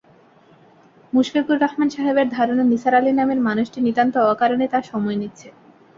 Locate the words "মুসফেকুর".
1.13-1.57